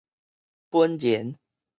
[0.71, 1.37] 本然